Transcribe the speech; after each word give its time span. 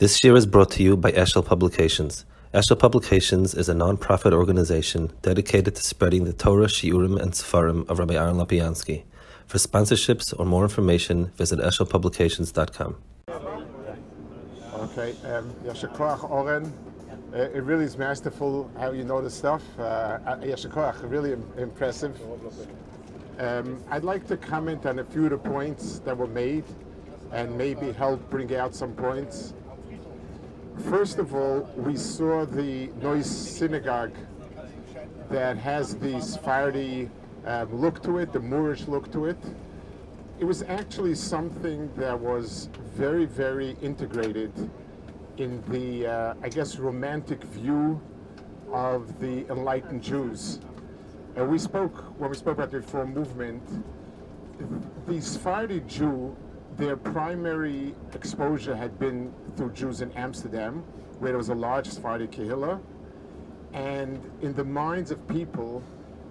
This 0.00 0.24
year 0.24 0.34
is 0.34 0.44
brought 0.44 0.72
to 0.72 0.82
you 0.82 0.96
by 0.96 1.12
Eshel 1.12 1.46
Publications. 1.46 2.24
Eshel 2.52 2.76
Publications 2.76 3.54
is 3.54 3.68
a 3.68 3.74
non-profit 3.74 4.32
organization 4.32 5.12
dedicated 5.22 5.76
to 5.76 5.82
spreading 5.84 6.24
the 6.24 6.32
Torah, 6.32 6.66
Shiurim, 6.66 7.16
and 7.22 7.30
Sefarim 7.30 7.88
of 7.88 8.00
Rabbi 8.00 8.14
Aaron 8.14 8.34
Lapiansky. 8.34 9.04
For 9.46 9.58
sponsorships 9.58 10.34
or 10.36 10.46
more 10.46 10.64
information, 10.64 11.26
visit 11.36 11.60
eshelpublications.com. 11.60 12.96
Okay, 14.74 15.14
um, 15.26 15.54
Oren. 16.28 16.72
Uh, 17.32 17.38
it 17.38 17.62
really 17.62 17.84
is 17.84 17.96
masterful 17.96 18.68
how 18.76 18.90
you 18.90 19.04
know 19.04 19.22
the 19.22 19.30
stuff. 19.30 19.62
Uh, 19.78 20.18
Yashakoach, 20.40 21.08
really 21.08 21.34
Im- 21.34 21.52
impressive. 21.56 22.20
Um, 23.38 23.80
I'd 23.90 24.02
like 24.02 24.26
to 24.26 24.36
comment 24.36 24.86
on 24.86 24.98
a 24.98 25.04
few 25.04 25.26
of 25.26 25.30
the 25.30 25.38
points 25.38 26.00
that 26.00 26.16
were 26.18 26.26
made 26.26 26.64
and 27.30 27.56
maybe 27.56 27.92
help 27.92 28.28
bring 28.28 28.52
out 28.56 28.74
some 28.74 28.92
points. 28.94 29.54
First 30.82 31.18
of 31.18 31.34
all, 31.34 31.60
we 31.76 31.96
saw 31.96 32.44
the 32.44 32.88
Noise 33.00 33.30
Synagogue 33.30 34.14
that 35.30 35.56
has 35.56 35.96
the 35.96 36.20
Sephardi 36.20 37.08
um, 37.46 37.80
look 37.80 38.02
to 38.02 38.18
it, 38.18 38.32
the 38.32 38.40
Moorish 38.40 38.88
look 38.88 39.10
to 39.12 39.26
it. 39.26 39.38
It 40.40 40.44
was 40.44 40.62
actually 40.64 41.14
something 41.14 41.90
that 41.96 42.18
was 42.18 42.68
very, 42.96 43.24
very 43.24 43.76
integrated 43.82 44.52
in 45.38 45.62
the, 45.68 46.06
uh, 46.06 46.34
I 46.42 46.48
guess, 46.48 46.76
romantic 46.76 47.42
view 47.44 48.00
of 48.72 49.20
the 49.20 49.46
enlightened 49.50 50.02
Jews. 50.02 50.58
And 51.36 51.48
we 51.48 51.58
spoke, 51.58 51.96
when 52.18 52.30
we 52.30 52.36
spoke 52.36 52.54
about 52.54 52.72
the 52.72 52.78
Reform 52.78 53.14
movement, 53.14 53.62
the 55.06 55.20
Sephardi 55.20 55.80
Jew 55.80 56.36
their 56.76 56.96
primary 56.96 57.94
exposure 58.14 58.74
had 58.74 58.98
been 58.98 59.32
through 59.56 59.72
Jews 59.72 60.00
in 60.00 60.10
Amsterdam, 60.12 60.82
where 61.18 61.30
there 61.30 61.38
was 61.38 61.48
a 61.48 61.54
large 61.54 61.86
Sephardi 61.88 62.26
Kehillah. 62.26 62.80
And 63.72 64.20
in 64.42 64.54
the 64.54 64.64
minds 64.64 65.10
of 65.10 65.26
people, 65.28 65.82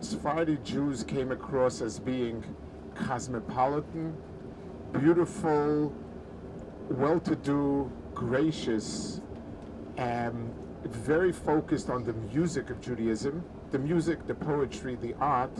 Sephardi 0.00 0.58
Jews 0.64 1.04
came 1.04 1.30
across 1.30 1.80
as 1.80 1.98
being 1.98 2.44
cosmopolitan, 2.94 4.16
beautiful, 4.92 5.92
well 6.90 7.20
to 7.20 7.36
do, 7.36 7.90
gracious, 8.14 9.20
and 9.96 10.52
very 10.84 11.32
focused 11.32 11.88
on 11.88 12.02
the 12.04 12.12
music 12.12 12.70
of 12.70 12.80
Judaism, 12.80 13.44
the 13.70 13.78
music, 13.78 14.26
the 14.26 14.34
poetry, 14.34 14.96
the 14.96 15.14
art, 15.20 15.56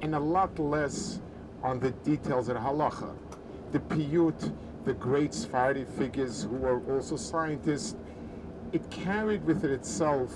and 0.00 0.14
a 0.14 0.20
lot 0.20 0.58
less 0.58 1.20
on 1.62 1.78
the 1.80 1.90
details 1.90 2.48
of 2.48 2.56
halacha 2.56 3.14
the 3.72 3.80
Piyut, 3.80 4.52
the 4.84 4.94
great 4.94 5.34
Sephardi 5.34 5.84
figures 5.84 6.44
who 6.44 6.56
were 6.56 6.80
also 6.92 7.16
scientists, 7.16 7.96
it 8.72 8.88
carried 8.90 9.44
with 9.44 9.64
it 9.64 9.70
itself 9.70 10.32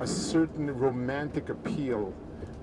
a 0.00 0.06
certain 0.06 0.76
romantic 0.78 1.48
appeal, 1.48 2.14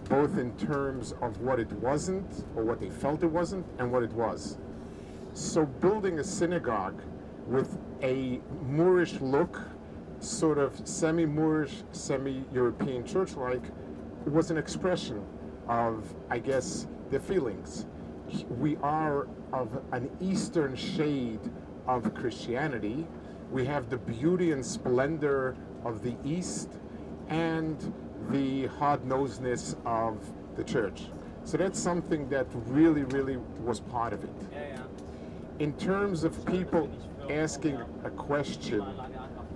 both 0.09 0.37
in 0.37 0.55
terms 0.57 1.13
of 1.21 1.41
what 1.41 1.59
it 1.59 1.71
wasn't, 1.73 2.45
or 2.55 2.63
what 2.63 2.79
they 2.79 2.89
felt 2.89 3.23
it 3.23 3.31
wasn't, 3.31 3.65
and 3.79 3.91
what 3.91 4.03
it 4.03 4.11
was. 4.13 4.57
So 5.33 5.65
building 5.65 6.19
a 6.19 6.23
synagogue 6.23 7.01
with 7.45 7.77
a 8.01 8.39
Moorish 8.65 9.19
look, 9.21 9.59
sort 10.19 10.57
of 10.57 10.87
semi-Moorish, 10.87 11.83
semi-European 11.91 13.05
church-like, 13.05 13.63
was 14.25 14.49
an 14.49 14.57
expression 14.57 15.23
of, 15.67 16.15
I 16.29 16.39
guess, 16.39 16.87
their 17.09 17.19
feelings 17.19 17.85
we 18.49 18.77
are 18.77 19.27
of 19.53 19.81
an 19.91 20.09
eastern 20.19 20.75
shade 20.75 21.39
of 21.87 22.13
Christianity. 22.13 23.07
We 23.51 23.65
have 23.65 23.89
the 23.89 23.97
beauty 23.97 24.51
and 24.51 24.65
splendor 24.65 25.55
of 25.85 26.03
the 26.03 26.15
East 26.25 26.69
and 27.29 27.93
the 28.29 28.67
hard 28.67 29.03
nosedness 29.03 29.75
of 29.85 30.17
the 30.55 30.63
church. 30.63 31.03
So 31.43 31.57
that's 31.57 31.79
something 31.79 32.27
that 32.29 32.47
really, 32.67 33.03
really 33.03 33.37
was 33.63 33.79
part 33.79 34.11
of 34.11 34.23
it. 34.23 34.29
In 35.59 35.73
terms 35.73 36.23
of 36.23 36.45
people 36.45 36.89
asking 37.29 37.79
a 38.03 38.09
question 38.09 38.83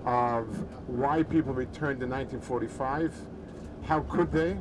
of 0.05 0.45
why 0.87 1.23
people 1.23 1.53
returned 1.53 2.01
in 2.01 2.09
1945, 2.09 3.13
how 3.83 3.99
could 4.01 4.31
they? 4.31 4.57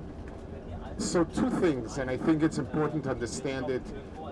So 1.00 1.24
two 1.24 1.48
things, 1.48 1.96
and 1.96 2.10
I 2.10 2.18
think 2.18 2.42
it's 2.42 2.58
important 2.58 3.04
to 3.04 3.10
understand 3.10 3.70
it 3.70 3.82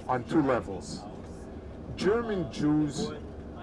on 0.06 0.22
two 0.24 0.42
levels. 0.42 1.00
German 1.96 2.52
Jews 2.52 3.10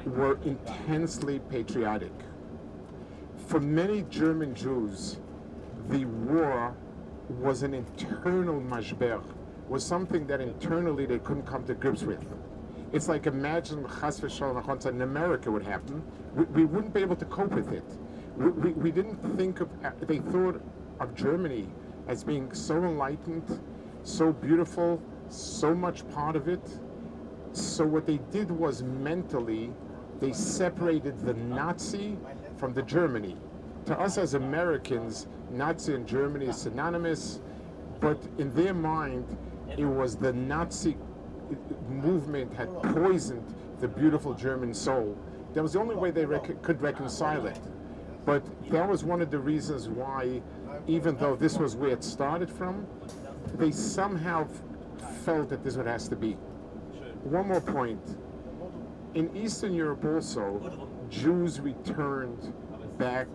were 0.08 0.40
intensely 0.44 1.38
patriotic. 1.52 2.12
For 3.46 3.60
many 3.60 4.02
German 4.10 4.56
Jews, 4.56 5.18
the 5.90 6.06
war 6.06 6.76
was 7.30 7.62
an 7.62 7.76
internal 7.76 8.60
mashber, 8.60 9.24
was 9.70 9.86
something 9.86 10.26
that 10.26 10.42
internally 10.42 11.06
they 11.06 11.20
couldn't 11.20 11.46
come 11.46 11.64
to 11.66 11.76
grips 11.76 12.02
with. 12.02 12.26
It's 12.92 13.08
like 13.08 13.28
imagine 13.28 13.86
Chas 14.02 14.20
v'shalom 14.20 14.86
in 14.88 15.02
America 15.04 15.52
would 15.52 15.64
happen. 15.64 16.02
We, 16.34 16.46
we, 16.46 16.66
wouldn't 16.66 16.94
be 16.94 17.02
able 17.02 17.18
to 17.18 17.26
cope 17.26 17.52
with 17.52 17.72
it. 17.72 17.86
We, 18.36 18.50
we, 18.50 18.72
we 18.72 18.92
didn't 18.92 19.18
think 19.38 19.62
of, 19.62 19.70
uh, 19.84 19.92
they 20.02 20.18
thought 20.18 20.60
of 21.00 21.14
Germany 21.14 21.68
as 22.08 22.24
being 22.24 22.54
so 22.54 22.76
enlightened, 22.78 23.60
so 24.04 24.32
beautiful, 24.32 25.02
so 25.30 25.74
much 25.74 26.08
part 26.12 26.36
of 26.36 26.48
it. 26.48 26.80
So 27.52 27.86
what 27.86 28.06
they 28.06 28.20
did 28.32 28.52
was 28.52 28.84
mentally, 28.84 29.72
they 30.20 30.34
separated 30.34 31.20
the 31.20 31.34
Nazi 31.34 32.18
from 32.58 32.74
the 32.74 32.84
Germany. 32.84 33.38
To 33.86 34.00
us 34.00 34.18
as 34.18 34.34
Americans, 34.34 35.28
Nazi 35.52 35.94
and 35.94 36.08
Germany 36.08 36.48
is 36.48 36.58
synonymous, 36.58 37.40
but 38.00 38.22
in 38.38 38.54
their 38.54 38.74
mind, 38.74 39.26
it 39.78 39.86
was 39.86 40.16
the 40.16 40.34
Nazi 40.34 40.98
movement 41.90 42.54
had 42.54 42.70
poisoned 42.82 43.54
the 43.80 43.88
beautiful 43.88 44.34
German 44.34 44.74
soul. 44.74 45.18
That 45.54 45.62
was 45.62 45.74
the 45.74 45.80
only 45.80 45.96
way 45.96 46.12
they 46.12 46.26
rec- 46.26 46.62
could 46.62 46.82
reconcile 46.82 47.46
it. 47.46 47.60
But 48.25 48.44
that 48.72 48.90
was 48.90 49.03
one 49.03 49.22
of 49.22 49.30
the 49.30 49.40
reasons 49.40 49.88
why 49.88 50.41
even 50.88 51.16
though 51.18 51.36
this 51.36 51.58
was 51.58 51.75
where 51.75 51.91
it 51.91 52.03
started 52.03 52.50
from, 52.50 52.86
they 53.56 53.72
somehow 53.72 54.47
felt 55.24 55.50
that 55.50 55.63
this 55.63 55.74
is 55.74 55.78
what 55.78 55.88
has 55.88 56.08
to 56.09 56.16
be. 56.16 56.34
One 57.24 57.47
more 57.47 57.62
point. 57.62 58.18
In 59.14 59.35
Eastern 59.35 59.74
Europe 59.74 60.03
also, 60.03 60.90
Jews 61.09 61.59
returned 61.59 62.53
back. 62.97 63.28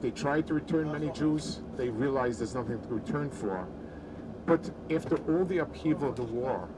They 0.00 0.10
tried 0.10 0.46
to 0.48 0.54
return 0.54 0.90
many 0.90 1.10
Jews. 1.10 1.60
They 1.76 1.88
realized 1.88 2.40
there's 2.40 2.54
nothing 2.54 2.80
to 2.80 2.88
return 2.88 3.30
for. 3.30 3.66
But 4.46 4.70
after 4.90 5.16
all 5.28 5.44
the 5.44 5.58
upheaval 5.58 6.08
of 6.08 6.16
the 6.16 6.24
war, 6.24 6.68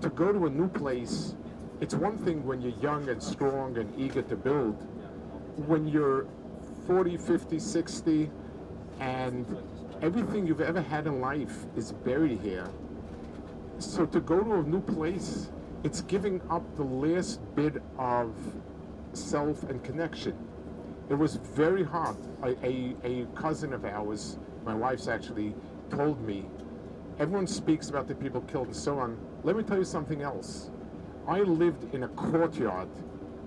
to 0.00 0.08
go 0.10 0.32
to 0.32 0.46
a 0.46 0.50
new 0.50 0.68
place, 0.68 1.34
it's 1.80 1.94
one 1.94 2.18
thing 2.18 2.44
when 2.44 2.60
you're 2.60 2.78
young 2.80 3.08
and 3.08 3.22
strong 3.22 3.76
and 3.78 3.92
eager 3.98 4.22
to 4.22 4.36
build. 4.36 4.74
When 5.66 5.86
you're 5.88 6.26
40, 6.86 7.16
50, 7.16 7.58
60, 7.58 8.30
and 9.00 9.46
everything 10.00 10.46
you've 10.46 10.60
ever 10.60 10.80
had 10.80 11.06
in 11.06 11.20
life 11.20 11.64
is 11.76 11.92
buried 11.92 12.40
here. 12.40 12.68
So 13.78 14.06
to 14.06 14.20
go 14.20 14.40
to 14.40 14.54
a 14.54 14.62
new 14.62 14.80
place, 14.80 15.50
it's 15.84 16.00
giving 16.02 16.40
up 16.50 16.62
the 16.76 16.84
last 16.84 17.40
bit 17.54 17.82
of 17.98 18.34
self 19.12 19.62
and 19.64 19.82
connection. 19.82 20.36
It 21.08 21.14
was 21.14 21.36
very 21.36 21.84
hard. 21.84 22.16
A, 22.42 22.50
a, 22.66 22.96
a 23.04 23.26
cousin 23.34 23.72
of 23.72 23.84
ours, 23.84 24.38
my 24.64 24.74
wife's 24.74 25.08
actually, 25.08 25.54
told 25.90 26.20
me, 26.22 26.46
everyone 27.18 27.46
speaks 27.46 27.90
about 27.90 28.08
the 28.08 28.14
people 28.14 28.40
killed 28.42 28.68
and 28.68 28.76
so 28.76 28.98
on. 28.98 29.18
Let 29.44 29.56
me 29.56 29.62
tell 29.62 29.78
you 29.78 29.84
something 29.84 30.22
else. 30.22 30.70
I 31.26 31.40
lived 31.40 31.94
in 31.94 32.04
a 32.04 32.08
courtyard 32.08 32.88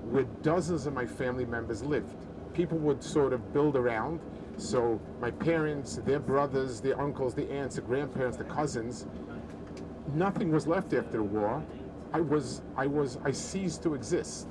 where 0.03 0.24
dozens 0.44 0.85
of 0.85 0.94
my 0.94 1.06
family 1.06 1.45
members 1.45 1.84
lived. 1.84 2.16
People 2.56 2.80
would 2.80 3.04
sort 3.04 3.34
of 3.34 3.54
build 3.54 3.75
around 3.75 4.19
so 4.57 5.00
my 5.19 5.31
parents, 5.31 5.98
their 6.06 6.19
brothers, 6.19 6.80
their 6.80 7.00
uncles, 7.00 7.34
the 7.34 7.52
aunts, 7.52 7.75
the 7.75 7.81
grandparents, 7.81 8.38
the 8.38 8.46
cousins, 8.46 9.06
nothing 10.13 10.52
was 10.52 10.66
left 10.66 10.94
after 10.94 11.18
the 11.18 11.24
war. 11.24 11.63
I 12.13 12.22
was, 12.22 12.62
I 12.78 12.88
was, 12.88 13.18
I 13.25 13.31
ceased 13.31 13.84
to 13.84 13.94
exist. 13.94 14.48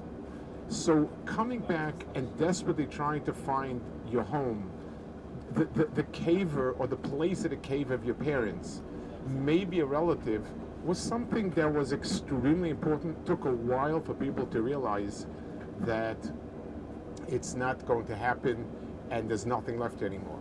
So 0.69 1.09
coming 1.25 1.61
back 1.61 1.95
and 2.15 2.37
desperately 2.39 2.87
trying 2.87 3.25
to 3.25 3.33
find 3.33 3.81
your 4.11 4.23
home, 4.23 4.71
the, 5.55 5.65
the, 5.67 5.85
the 5.95 6.03
kever 6.05 6.75
or 6.79 6.87
the 6.87 6.97
place 6.97 7.45
of 7.45 7.51
the 7.51 7.57
cave 7.57 7.91
of 7.91 8.05
your 8.05 8.15
parents, 8.15 8.83
maybe 9.27 9.81
a 9.81 9.87
relative, 9.87 10.47
was 10.85 10.99
something 10.99 11.51
that 11.51 11.73
was 11.73 11.93
extremely 11.93 12.69
important. 12.69 13.25
Took 13.25 13.47
a 13.47 13.53
while 13.53 14.01
for 14.01 14.13
people 14.13 14.47
to 14.49 14.61
realize 14.61 15.27
that 15.81 16.19
it's 17.29 17.55
not 17.55 17.85
going 17.87 18.07
to 18.07 18.17
happen 18.17 18.65
and 19.11 19.29
there's 19.29 19.47
nothing 19.47 19.79
left 19.79 20.03
anymore. 20.03 20.39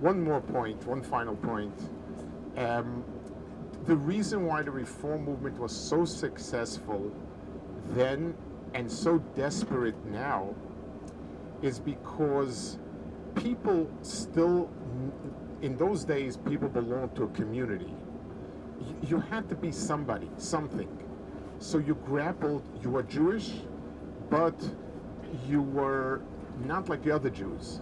One 0.00 0.22
more 0.22 0.40
point, 0.40 0.86
one 0.86 1.02
final 1.02 1.36
point. 1.36 1.74
Um, 2.56 3.04
the 3.84 3.96
reason 3.96 4.46
why 4.46 4.62
the 4.62 4.70
reform 4.70 5.24
movement 5.24 5.58
was 5.58 5.74
so 5.74 6.04
successful 6.04 7.12
then 7.90 8.34
and 8.74 8.90
so 8.90 9.18
desperate 9.34 9.96
now 10.06 10.54
is 11.62 11.78
because 11.78 12.78
people 13.34 13.88
still, 14.02 14.68
in 15.62 15.76
those 15.76 16.04
days, 16.04 16.36
people 16.36 16.68
belonged 16.68 17.14
to 17.16 17.24
a 17.24 17.28
community. 17.28 17.94
You 19.06 19.20
had 19.20 19.48
to 19.48 19.54
be 19.54 19.72
somebody, 19.72 20.28
something. 20.36 20.88
So 21.58 21.78
you 21.78 21.94
grappled, 22.06 22.62
you 22.82 22.90
were 22.90 23.02
Jewish, 23.02 23.50
but 24.28 24.54
you 25.48 25.62
were 25.62 26.22
not 26.64 26.88
like 26.88 27.02
the 27.02 27.14
other 27.14 27.30
Jews. 27.30 27.80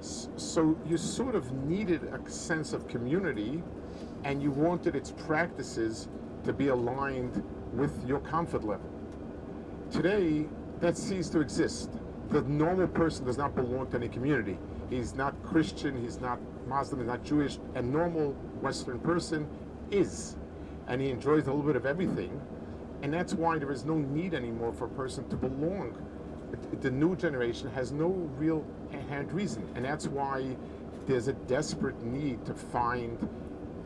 So 0.00 0.76
you 0.86 0.96
sort 0.96 1.34
of 1.34 1.52
needed 1.52 2.02
a 2.04 2.30
sense 2.30 2.72
of 2.72 2.86
community 2.86 3.62
and 4.24 4.42
you 4.42 4.50
wanted 4.50 4.94
its 4.94 5.12
practices 5.12 6.08
to 6.44 6.52
be 6.52 6.68
aligned 6.68 7.42
with 7.72 8.06
your 8.06 8.20
comfort 8.20 8.64
level. 8.64 8.90
Today, 9.90 10.46
that 10.80 10.96
ceased 10.96 11.32
to 11.32 11.40
exist. 11.40 11.90
The 12.30 12.42
normal 12.42 12.88
person 12.88 13.24
does 13.24 13.38
not 13.38 13.54
belong 13.54 13.88
to 13.90 13.96
any 13.96 14.08
community. 14.08 14.58
He's 14.90 15.14
not 15.14 15.40
Christian, 15.42 16.00
he's 16.00 16.20
not 16.20 16.38
Muslim, 16.66 17.00
he's 17.00 17.08
not 17.08 17.24
Jewish. 17.24 17.58
A 17.74 17.82
normal 17.82 18.32
Western 18.60 18.98
person 18.98 19.48
is. 19.90 20.36
And 20.88 21.00
he 21.00 21.10
enjoys 21.10 21.46
a 21.46 21.50
little 21.52 21.66
bit 21.66 21.76
of 21.76 21.86
everything. 21.86 22.40
And 23.02 23.12
that's 23.12 23.34
why 23.34 23.58
there 23.58 23.72
is 23.72 23.84
no 23.84 23.96
need 23.96 24.34
anymore 24.34 24.72
for 24.72 24.86
a 24.86 24.90
person 24.90 25.28
to 25.28 25.36
belong. 25.36 25.96
The 26.80 26.90
new 26.90 27.16
generation 27.16 27.70
has 27.70 27.92
no 27.92 28.08
real 28.38 28.64
inherent 28.92 29.32
reason. 29.32 29.66
And 29.74 29.84
that's 29.84 30.06
why 30.06 30.56
there's 31.06 31.28
a 31.28 31.32
desperate 31.32 32.00
need 32.02 32.44
to 32.46 32.54
find 32.54 33.28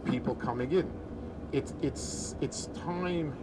people 0.04 0.34
coming 0.34 0.72
in. 0.72 0.90
It's, 1.52 1.74
it's, 1.82 2.34
it's 2.40 2.66
time 2.84 3.34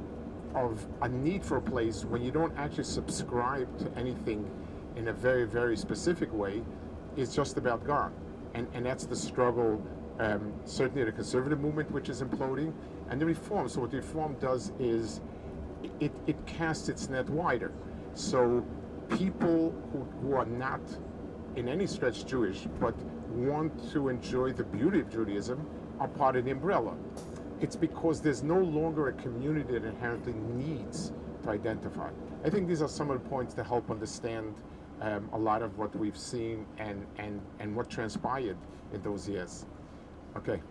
of 0.55 0.85
a 1.01 1.09
need 1.09 1.43
for 1.43 1.57
a 1.57 1.61
place 1.61 2.05
when 2.05 2.21
you 2.21 2.31
don't 2.31 2.57
actually 2.57 2.85
subscribe 2.85 3.77
to 3.79 3.99
anything 3.99 4.49
in 4.95 5.09
a 5.09 5.13
very, 5.13 5.45
very 5.45 5.77
specific 5.77 6.33
way, 6.33 6.63
It's 7.15 7.35
just 7.35 7.57
about 7.57 7.85
God. 7.85 8.11
And, 8.53 8.67
and 8.73 8.85
that's 8.85 9.05
the 9.05 9.15
struggle, 9.15 9.81
um, 10.19 10.51
certainly 10.65 11.03
the 11.03 11.11
conservative 11.11 11.59
movement, 11.59 11.91
which 11.91 12.09
is 12.09 12.21
imploding, 12.21 12.73
and 13.09 13.21
the 13.21 13.25
reform. 13.25 13.69
So, 13.69 13.81
what 13.81 13.91
the 13.91 13.97
reform 13.97 14.35
does 14.39 14.71
is 14.79 15.21
it, 15.99 16.11
it 16.25 16.43
casts 16.47 16.89
its 16.89 17.09
net 17.09 17.29
wider. 17.29 17.71
So, 18.15 18.65
people 19.09 19.73
who, 19.91 20.03
who 20.21 20.35
are 20.35 20.45
not 20.45 20.81
in 21.55 21.67
any 21.67 21.87
stretch 21.87 22.25
Jewish, 22.25 22.67
but 22.79 22.95
want 23.31 23.91
to 23.91 24.09
enjoy 24.09 24.53
the 24.53 24.63
beauty 24.63 24.99
of 25.01 25.09
Judaism, 25.11 25.67
are 25.99 26.07
part 26.07 26.35
of 26.35 26.45
the 26.45 26.51
umbrella 26.51 26.95
it's 27.59 27.75
because 27.75 28.21
there's 28.21 28.43
no 28.43 28.59
longer 28.59 29.07
a 29.07 29.13
community 29.13 29.73
that 29.73 29.83
inherently 29.83 30.33
needs 30.33 31.11
to 31.43 31.49
identify. 31.49 32.09
I 32.43 32.49
think 32.49 32.67
these 32.67 32.81
are 32.81 32.87
some 32.87 33.09
of 33.09 33.21
the 33.21 33.29
points 33.29 33.53
to 33.55 33.63
help 33.63 33.89
understand 33.89 34.53
um, 35.01 35.29
a 35.33 35.37
lot 35.37 35.61
of 35.61 35.77
what 35.77 35.95
we've 35.95 36.17
seen 36.17 36.65
and, 36.77 37.05
and, 37.17 37.41
and 37.59 37.75
what 37.75 37.89
transpired 37.89 38.57
in 38.93 39.01
those 39.01 39.27
years. 39.27 39.65
Okay. 40.35 40.61